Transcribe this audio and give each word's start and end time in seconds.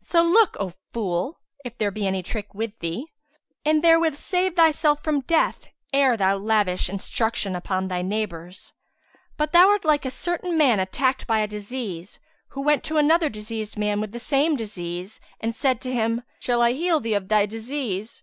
So 0.00 0.22
look, 0.22 0.58
O 0.60 0.74
fool, 0.92 1.40
if 1.64 1.78
there 1.78 1.90
be 1.90 2.06
any 2.06 2.22
trick 2.22 2.52
with 2.52 2.78
thee; 2.80 3.06
and 3.64 3.82
therewith 3.82 4.14
save 4.18 4.54
thyself 4.54 5.02
from 5.02 5.22
death 5.22 5.68
ere 5.90 6.18
thou 6.18 6.36
lavish 6.36 6.90
instruction 6.90 7.56
upon 7.56 7.88
thy 7.88 8.02
neighbours. 8.02 8.74
But 9.38 9.52
thou 9.52 9.70
art 9.70 9.86
like 9.86 10.04
a 10.04 10.10
certain 10.10 10.58
man 10.58 10.80
attacked 10.80 11.26
by 11.26 11.40
a 11.40 11.48
disease, 11.48 12.20
who 12.48 12.60
went 12.60 12.84
to 12.84 12.98
another 12.98 13.30
diseased 13.30 13.78
with 13.78 14.12
the 14.12 14.18
same 14.20 14.54
disease, 14.54 15.18
and 15.40 15.54
said 15.54 15.80
to 15.80 15.92
him, 15.94 16.24
'Shall 16.40 16.60
I 16.60 16.72
heal 16.72 17.00
thee 17.00 17.14
of 17.14 17.28
thy 17.28 17.46
disease?' 17.46 18.22